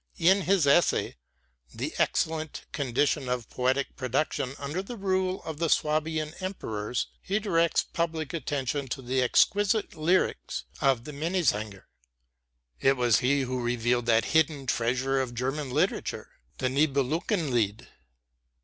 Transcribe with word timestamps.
In 0.17 0.41
his 0.41 0.65
essay 0.65 1.15
'The 1.75 1.93
Excellent 1.99 2.63
Conditions 2.71 3.27
for 3.27 3.43
Poetic 3.43 3.95
Production 3.95 4.55
under 4.57 4.81
the 4.81 4.97
Rule 4.97 5.43
of 5.43 5.59
the 5.59 5.69
Swabian 5.69 6.33
Emperors,' 6.39 7.05
he 7.21 7.37
directs 7.37 7.83
public 7.83 8.33
attention 8.33 8.87
to 8.87 9.03
the 9.03 9.21
exquisite 9.21 9.93
lyrics 9.95 10.63
of 10.81 11.03
the 11.03 11.11
Minnesänger. 11.13 11.83
It 12.79 12.97
was 12.97 13.19
he 13.19 13.41
who 13.41 13.61
revealed 13.61 14.07
that 14.07 14.25
hidden 14.33 14.65
treasure 14.65 15.21
of 15.21 15.35
German 15.35 15.69
literature, 15.69 16.31
the 16.57 16.67
Nibelungenlied. 16.67 17.85